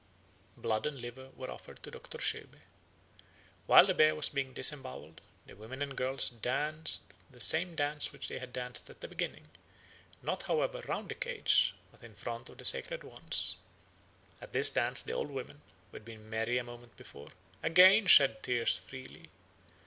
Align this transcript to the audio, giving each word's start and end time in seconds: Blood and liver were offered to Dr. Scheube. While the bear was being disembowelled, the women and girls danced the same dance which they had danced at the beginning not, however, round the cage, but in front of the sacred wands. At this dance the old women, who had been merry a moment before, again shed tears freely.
Blood 0.57 0.87
and 0.87 0.99
liver 0.99 1.29
were 1.35 1.51
offered 1.51 1.83
to 1.83 1.91
Dr. 1.91 2.17
Scheube. 2.17 2.57
While 3.67 3.85
the 3.85 3.93
bear 3.93 4.15
was 4.15 4.29
being 4.29 4.51
disembowelled, 4.51 5.21
the 5.45 5.55
women 5.55 5.83
and 5.83 5.95
girls 5.95 6.29
danced 6.29 7.13
the 7.29 7.39
same 7.39 7.75
dance 7.75 8.11
which 8.11 8.27
they 8.27 8.39
had 8.39 8.51
danced 8.51 8.89
at 8.89 9.01
the 9.01 9.07
beginning 9.07 9.47
not, 10.23 10.41
however, 10.41 10.81
round 10.87 11.09
the 11.09 11.13
cage, 11.13 11.75
but 11.91 12.01
in 12.01 12.15
front 12.15 12.49
of 12.49 12.57
the 12.57 12.65
sacred 12.65 13.03
wands. 13.03 13.57
At 14.41 14.53
this 14.53 14.71
dance 14.71 15.03
the 15.03 15.13
old 15.13 15.29
women, 15.29 15.61
who 15.91 15.97
had 15.97 16.05
been 16.05 16.31
merry 16.31 16.57
a 16.57 16.63
moment 16.63 16.97
before, 16.97 17.27
again 17.61 18.07
shed 18.07 18.41
tears 18.41 18.79
freely. 18.79 19.29